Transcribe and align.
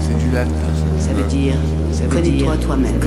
C'est 0.00 0.16
du 0.16 0.30
latin. 0.34 0.52
Ça 0.98 1.12
veut 1.12 1.24
dire, 1.24 1.54
connais-toi 2.10 2.56
toi-même. 2.56 2.98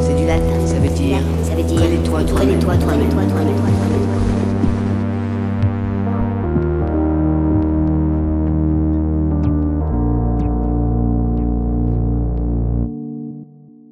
C'est 0.00 0.16
du 0.16 0.26
latin. 0.26 0.66
Ça 0.66 0.78
veut 0.78 0.88
dire. 0.88 1.18
Ça 1.42 1.54
veut 1.54 1.62
dire. 1.62 1.80
Connais-toi 1.80 2.22
toi-même. 2.24 2.58
Connais-toi 2.60 3.24
toi-même. 3.28 3.93